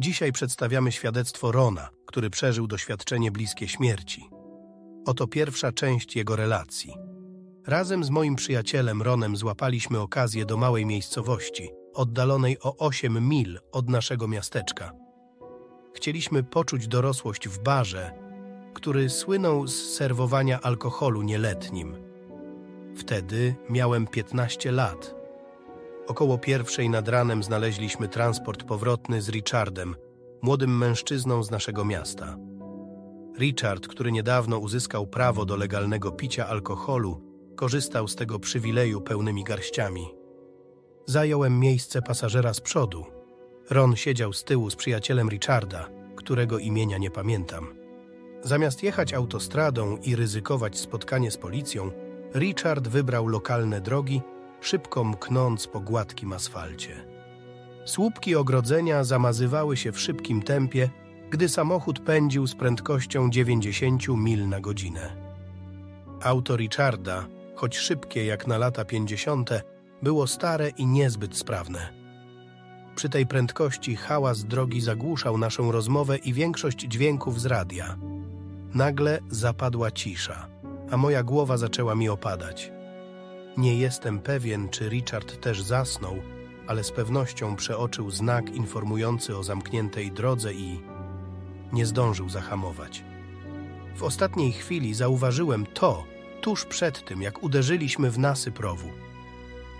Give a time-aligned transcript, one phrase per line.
[0.00, 4.30] Dzisiaj przedstawiamy świadectwo Rona, który przeżył doświadczenie bliskie śmierci.
[5.06, 6.94] Oto pierwsza część jego relacji.
[7.66, 13.88] Razem z moim przyjacielem Ronem złapaliśmy okazję do małej miejscowości, oddalonej o 8 mil od
[13.88, 14.92] naszego miasteczka.
[15.94, 18.12] Chcieliśmy poczuć dorosłość w barze,
[18.74, 21.96] który słynął z serwowania alkoholu nieletnim.
[22.96, 25.19] Wtedy miałem 15 lat.
[26.10, 29.96] Około pierwszej nad ranem znaleźliśmy transport powrotny z Richardem,
[30.42, 32.36] młodym mężczyzną z naszego miasta.
[33.38, 37.20] Richard, który niedawno uzyskał prawo do legalnego picia alkoholu,
[37.56, 40.08] korzystał z tego przywileju pełnymi garściami.
[41.06, 43.04] Zająłem miejsce pasażera z przodu.
[43.70, 47.74] Ron siedział z tyłu z przyjacielem Richarda, którego imienia nie pamiętam.
[48.42, 51.90] Zamiast jechać autostradą i ryzykować spotkanie z policją,
[52.34, 54.22] Richard wybrał lokalne drogi,
[54.60, 57.06] szybko mknąc po gładkim asfalcie.
[57.84, 60.90] Słupki ogrodzenia zamazywały się w szybkim tempie,
[61.30, 65.16] gdy samochód pędził z prędkością 90 mil na godzinę.
[66.22, 69.50] Auto Richarda, choć szybkie jak na lata 50.,
[70.02, 71.92] było stare i niezbyt sprawne.
[72.94, 77.96] Przy tej prędkości hałas drogi zagłuszał naszą rozmowę i większość dźwięków z radia.
[78.74, 80.48] Nagle zapadła cisza,
[80.90, 82.72] a moja głowa zaczęła mi opadać.
[83.60, 86.16] Nie jestem pewien, czy Richard też zasnął,
[86.66, 90.80] ale z pewnością przeoczył znak informujący o zamkniętej drodze i
[91.72, 93.04] nie zdążył zahamować.
[93.96, 96.04] W ostatniej chwili zauważyłem to,
[96.40, 98.88] tuż przed tym, jak uderzyliśmy w nasyp rowu.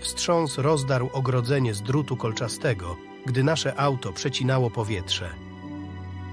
[0.00, 5.34] Wstrząs rozdarł ogrodzenie z drutu kolczastego, gdy nasze auto przecinało powietrze.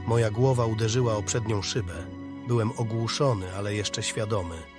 [0.07, 2.05] Moja głowa uderzyła o przednią szybę.
[2.47, 4.74] Byłem ogłuszony, ale jeszcze świadomy.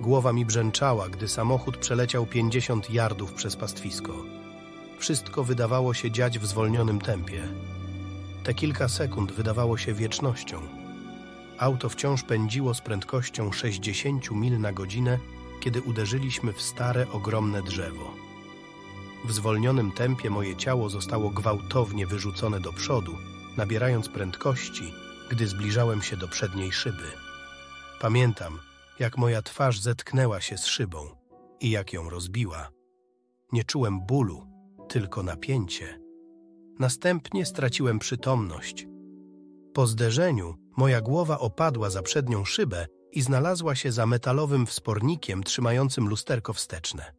[0.00, 4.12] Głowa mi brzęczała, gdy samochód przeleciał 50 yardów przez pastwisko.
[4.98, 7.48] Wszystko wydawało się dziać w zwolnionym tempie.
[8.44, 10.60] Te kilka sekund wydawało się wiecznością.
[11.58, 15.18] Auto wciąż pędziło z prędkością 60 mil na godzinę,
[15.60, 18.14] kiedy uderzyliśmy w stare, ogromne drzewo.
[19.24, 23.12] W zwolnionym tempie moje ciało zostało gwałtownie wyrzucone do przodu,
[23.56, 24.92] nabierając prędkości,
[25.30, 27.12] gdy zbliżałem się do przedniej szyby.
[28.00, 28.58] Pamiętam,
[29.00, 31.08] jak moja twarz zetknęła się z szybą
[31.60, 32.70] i jak ją rozbiła.
[33.52, 34.46] Nie czułem bólu,
[34.88, 36.00] tylko napięcie.
[36.78, 38.86] Następnie straciłem przytomność.
[39.74, 46.08] Po zderzeniu moja głowa opadła za przednią szybę i znalazła się za metalowym wspornikiem trzymającym
[46.08, 47.12] lusterko wsteczne.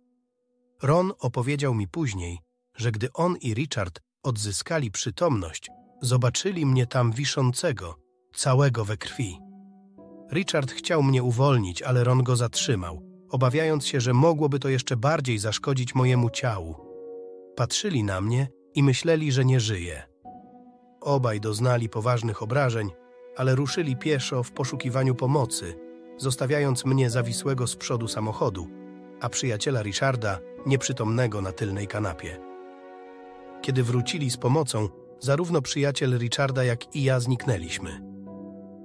[0.81, 2.39] Ron opowiedział mi później,
[2.75, 5.69] że gdy on i Richard odzyskali przytomność,
[6.01, 7.95] zobaczyli mnie tam wiszącego,
[8.35, 9.48] całego we krwi.
[10.33, 15.39] Richard chciał mnie uwolnić, ale Ron go zatrzymał, obawiając się, że mogłoby to jeszcze bardziej
[15.39, 16.75] zaszkodzić mojemu ciału.
[17.55, 20.03] Patrzyli na mnie i myśleli, że nie żyję.
[21.01, 22.89] Obaj doznali poważnych obrażeń,
[23.37, 25.75] ale ruszyli pieszo w poszukiwaniu pomocy,
[26.17, 28.67] zostawiając mnie zawisłego z przodu samochodu,
[29.21, 32.39] a przyjaciela Richarda nieprzytomnego na tylnej kanapie.
[33.61, 34.89] Kiedy wrócili z pomocą,
[35.19, 38.01] zarówno przyjaciel Richarda, jak i ja zniknęliśmy.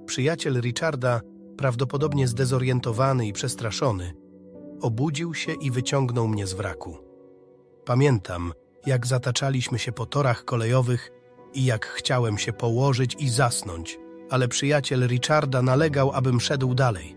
[0.05, 1.21] Przyjaciel Richarda,
[1.57, 4.13] prawdopodobnie zdezorientowany i przestraszony,
[4.81, 6.97] obudził się i wyciągnął mnie z wraku.
[7.85, 8.53] Pamiętam,
[8.85, 11.11] jak zataczaliśmy się po torach kolejowych
[11.53, 13.99] i jak chciałem się położyć i zasnąć,
[14.29, 17.15] ale przyjaciel Richarda nalegał, abym szedł dalej.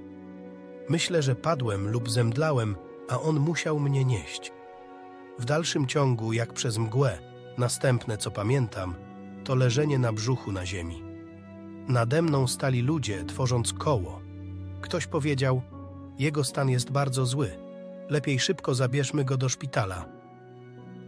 [0.88, 2.76] Myślę, że padłem lub zemdlałem,
[3.09, 4.53] a on musiał mnie nieść.
[5.38, 7.19] W dalszym ciągu, jak przez mgłę,
[7.59, 8.94] następne, co pamiętam,
[9.44, 11.03] to leżenie na brzuchu na ziemi.
[11.88, 14.28] Nade mną stali ludzie, tworząc koło.
[14.81, 15.62] Ktoś powiedział,
[16.19, 17.50] jego stan jest bardzo zły.
[18.09, 20.05] Lepiej szybko zabierzmy go do szpitala.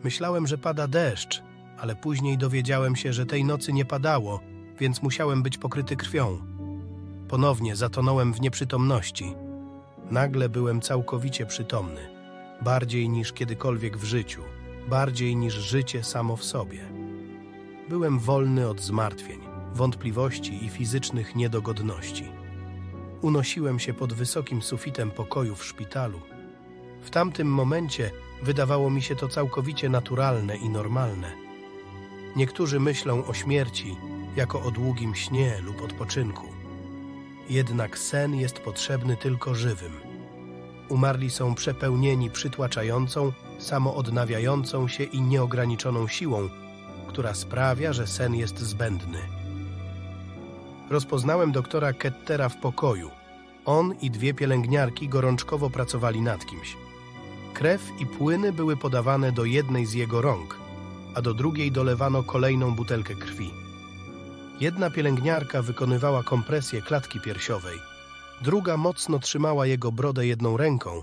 [0.05, 1.43] Myślałem, że pada deszcz,
[1.79, 4.41] ale później dowiedziałem się, że tej nocy nie padało,
[4.79, 6.39] więc musiałem być pokryty krwią.
[7.29, 9.35] Ponownie zatonąłem w nieprzytomności.
[10.11, 12.01] Nagle byłem całkowicie przytomny,
[12.63, 14.43] bardziej niż kiedykolwiek w życiu,
[14.89, 16.81] bardziej niż życie samo w sobie.
[17.89, 19.41] Byłem wolny od zmartwień,
[19.75, 22.40] wątpliwości i fizycznych niedogodności.
[23.23, 26.21] Unosiłem się pod wysokim sufitem pokoju w szpitalu.
[27.03, 28.11] W tamtym momencie
[28.43, 31.33] wydawało mi się to całkowicie naturalne i normalne.
[32.37, 33.97] Niektórzy myślą o śmierci
[34.37, 36.47] jako o długim śnie lub odpoczynku.
[37.51, 39.93] Jednak sen jest potrzebny tylko żywym.
[40.89, 46.49] Umarli są przepełnieni przytłaczającą, samoodnawiającą się i nieograniczoną siłą,
[47.09, 49.40] która sprawia, że sen jest zbędny.
[50.91, 53.11] Rozpoznałem doktora Kettera w pokoju.
[53.65, 56.77] On i dwie pielęgniarki gorączkowo pracowali nad kimś.
[57.55, 60.59] Krew i płyny były podawane do jednej z jego rąk,
[61.15, 63.51] a do drugiej dolewano kolejną butelkę krwi.
[64.61, 67.79] Jedna pielęgniarka wykonywała kompresję klatki piersiowej,
[68.43, 71.03] druga mocno trzymała jego brodę jedną ręką,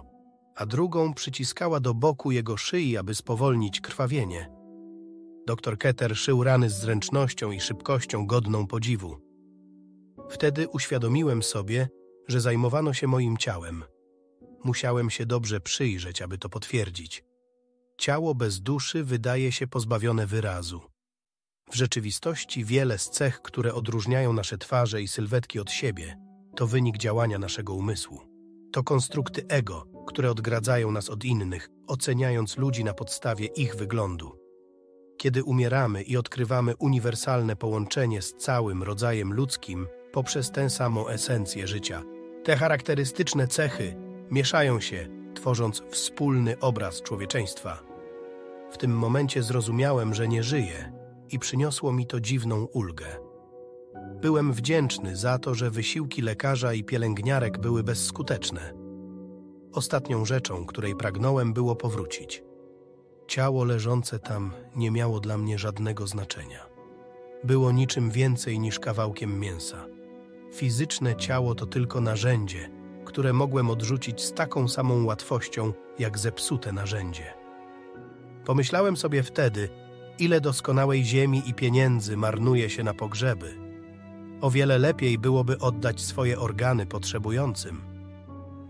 [0.55, 4.49] a drugą przyciskała do boku jego szyi, aby spowolnić krwawienie.
[5.47, 9.26] Doktor Keter szył rany z zręcznością i szybkością godną podziwu.
[10.29, 11.89] Wtedy uświadomiłem sobie,
[12.27, 13.83] że zajmowano się moim ciałem.
[14.63, 17.23] Musiałem się dobrze przyjrzeć, aby to potwierdzić.
[17.97, 20.81] Ciało bez duszy wydaje się pozbawione wyrazu.
[21.71, 26.17] W rzeczywistości wiele z cech, które odróżniają nasze twarze i sylwetki od siebie,
[26.55, 28.21] to wynik działania naszego umysłu.
[28.73, 34.39] To konstrukty ego, które odgradzają nas od innych, oceniając ludzi na podstawie ich wyglądu.
[35.17, 42.03] Kiedy umieramy i odkrywamy uniwersalne połączenie z całym rodzajem ludzkim poprzez tę samą esencję życia,
[42.43, 43.95] te charakterystyczne cechy
[44.31, 47.83] mieszają się, tworząc wspólny obraz człowieczeństwa.
[48.71, 50.93] W tym momencie zrozumiałem, że nie żyję
[51.29, 53.05] i przyniosło mi to dziwną ulgę.
[54.21, 58.73] Byłem wdzięczny za to, że wysiłki lekarza i pielęgniarek były bezskuteczne.
[59.73, 62.43] Ostatnią rzeczą, której pragnąłem, było powrócić.
[63.27, 66.65] Ciało leżące tam nie miało dla mnie żadnego znaczenia.
[67.43, 69.96] Było niczym więcej niż kawałkiem mięsa.
[70.57, 72.69] Fizyczne ciało to tylko narzędzie,
[73.05, 77.33] które mogłem odrzucić z taką samą łatwością, jak zepsute narzędzie.
[78.45, 79.69] Pomyślałem sobie wtedy,
[80.19, 83.57] ile doskonałej ziemi i pieniędzy marnuje się na pogrzeby.
[84.41, 87.81] O wiele lepiej byłoby oddać swoje organy potrzebującym.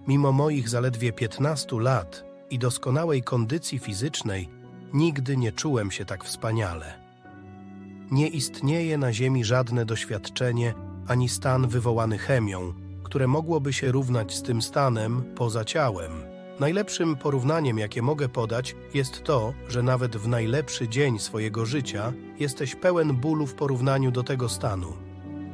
[0.07, 4.49] Mimo moich zaledwie 15 lat i doskonałej kondycji fizycznej,
[4.93, 7.07] nigdy nie czułem się tak wspaniale.
[8.11, 10.73] Nie istnieje na Ziemi żadne doświadczenie
[11.07, 12.73] ani stan wywołany chemią,
[13.03, 16.11] które mogłoby się równać z tym stanem poza ciałem.
[16.59, 22.75] Najlepszym porównaniem, jakie mogę podać, jest to, że nawet w najlepszy dzień swojego życia jesteś
[22.75, 24.93] pełen bólu w porównaniu do tego stanu.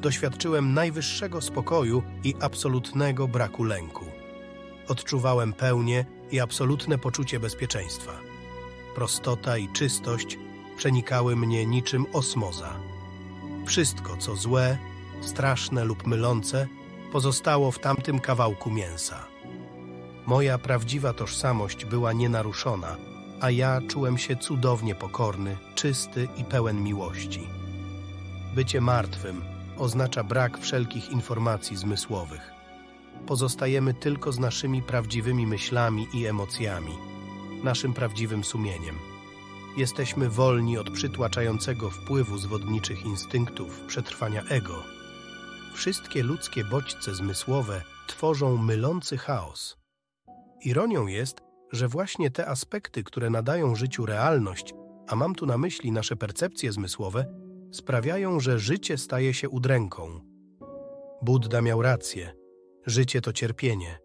[0.02, 4.06] Doświadczyłem najwyższego spokoju i absolutnego braku lęku.
[4.88, 8.12] Odczuwałem pełnię i absolutne poczucie bezpieczeństwa.
[8.96, 10.40] Prostota i czystość
[10.78, 12.74] przenikały mnie niczym osmoza.
[13.66, 14.78] Wszystko, co złe,
[15.26, 16.68] straszne lub mylące,
[17.12, 19.28] pozostało w tamtym kawałku mięsa.
[20.26, 22.98] Moja prawdziwa tożsamość była nienaruszona,
[23.42, 27.48] a ja czułem się cudownie pokorny, czysty i pełen miłości.
[28.56, 29.42] Bycie martwym
[29.78, 32.52] oznacza brak wszelkich informacji zmysłowych.
[33.28, 36.94] Pozostajemy tylko z naszymi prawdziwymi myślami i emocjami,
[37.64, 38.96] naszym prawdziwym sumieniem.
[39.78, 44.84] Jesteśmy wolni od przytłaczającego wpływu zwodniczych instynktów przetrwania ego.
[45.74, 49.78] Wszystkie ludzkie bodźce zmysłowe tworzą mylący chaos.
[50.66, 51.42] Ironią jest,
[51.72, 54.74] że właśnie te aspekty, które nadają życiu realność,
[55.08, 57.26] a mam tu na myśli nasze percepcje zmysłowe,
[57.72, 60.22] sprawiają, że życie staje się udręką.
[61.22, 62.34] Buddha miał rację.
[62.86, 64.00] Życie to cierpienie.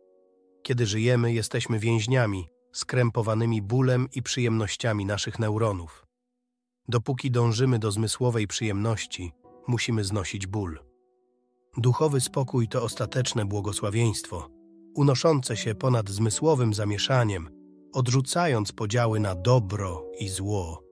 [0.63, 6.07] Kiedy żyjemy, jesteśmy więźniami, skrępowanymi bólem i przyjemnościami naszych neuronów.
[6.89, 9.33] Dopóki dążymy do zmysłowej przyjemności,
[9.67, 10.88] musimy znosić ból.
[11.77, 14.49] Duchowy spokój to ostateczne błogosławieństwo,
[14.95, 17.51] unoszące się ponad zmysłowym zamieszaniem,
[17.93, 20.85] odrzucając podziały na dobro i zło.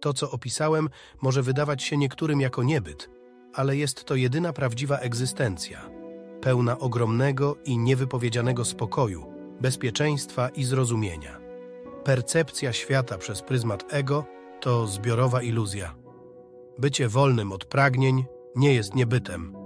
[0.00, 0.88] To, co opisałem,
[1.22, 3.10] może wydawać się niektórym jako niebyt,
[3.54, 5.90] ale jest to jedyna prawdziwa egzystencja,
[6.40, 9.26] pełna ogromnego i niewypowiedzianego spokoju,
[9.60, 11.40] bezpieczeństwa i zrozumienia.
[12.04, 14.24] Percepcja świata przez pryzmat ego
[14.60, 15.94] to zbiorowa iluzja.
[16.78, 18.24] Bycie wolnym od pragnień
[18.56, 19.61] nie jest niebytem.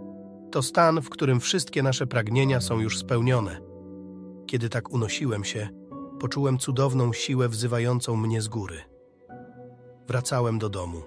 [0.56, 3.60] To stan, w którym wszystkie nasze pragnienia są już spełnione.
[4.46, 5.68] Kiedy tak unosiłem się,
[6.20, 8.80] poczułem cudowną siłę wzywającą mnie z góry.
[10.08, 11.02] Wracałem do domu.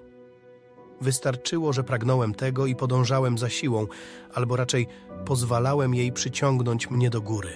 [1.00, 3.86] Wystarczyło, że pragnąłem tego i podążałem za siłą,
[4.34, 4.86] albo raczej
[5.24, 7.50] pozwalałem jej przyciągnąć mnie do góry.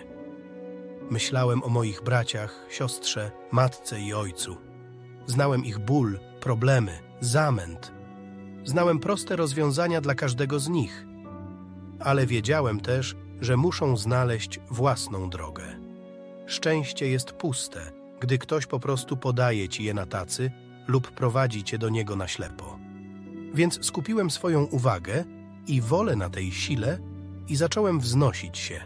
[1.11, 4.57] Myślałem o moich braciach, siostrze, matce i ojcu.
[5.27, 7.93] Znałem ich ból, problemy, zamęt.
[8.65, 11.07] Znałem proste rozwiązania dla każdego z nich,
[12.01, 15.65] ale wiedziałem też, że muszą znaleźć własną drogę.
[16.47, 20.51] Szczęście jest puste, gdy ktoś po prostu podaje ci je na tacy
[20.87, 22.79] lub prowadzi cię do niego na ślepo.
[23.55, 25.25] Więc skupiłem swoją uwagę
[25.67, 26.99] i wolę na tej sile
[27.49, 28.81] i zacząłem wznosić się.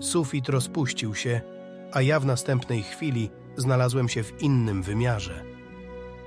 [0.00, 1.40] Sufit rozpuścił się,
[1.92, 5.44] a ja w następnej chwili znalazłem się w innym wymiarze.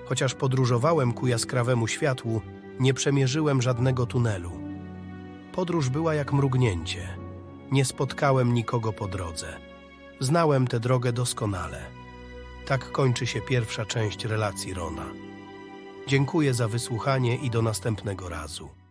[0.05, 2.41] Chociaż podróżowałem ku jaskrawemu światłu,
[2.79, 4.68] nie przemierzyłem żadnego tunelu.
[5.59, 7.17] Podróż była jak mrugnięcie.
[7.71, 9.59] Nie spotkałem nikogo po drodze.
[10.19, 11.85] Znałem tę drogę doskonale.
[12.65, 15.05] Tak kończy się pierwsza część relacji Rona.
[16.07, 18.69] Dziękuję za wysłuchanie i do następnego razu.